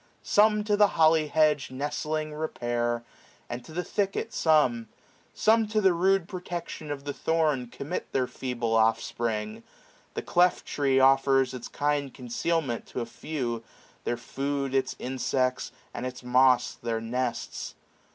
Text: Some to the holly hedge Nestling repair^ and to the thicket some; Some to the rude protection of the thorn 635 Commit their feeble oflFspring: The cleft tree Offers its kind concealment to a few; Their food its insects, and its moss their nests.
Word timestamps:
Some 0.23 0.63
to 0.63 0.75
the 0.75 0.87
holly 0.97 1.27
hedge 1.27 1.69
Nestling 1.69 2.31
repair^ 2.31 3.03
and 3.47 3.63
to 3.63 3.71
the 3.71 3.83
thicket 3.83 4.33
some; 4.33 4.87
Some 5.35 5.67
to 5.67 5.79
the 5.79 5.93
rude 5.93 6.27
protection 6.27 6.89
of 6.89 7.03
the 7.03 7.13
thorn 7.13 7.65
635 7.65 7.77
Commit 7.77 8.11
their 8.11 8.25
feeble 8.25 8.73
oflFspring: 8.77 9.61
The 10.15 10.23
cleft 10.23 10.65
tree 10.65 10.99
Offers 10.99 11.53
its 11.53 11.67
kind 11.67 12.11
concealment 12.11 12.87
to 12.87 13.01
a 13.01 13.05
few; 13.05 13.63
Their 14.03 14.17
food 14.17 14.73
its 14.73 14.95
insects, 14.97 15.71
and 15.93 16.03
its 16.03 16.23
moss 16.23 16.73
their 16.81 16.99
nests. 16.99 17.75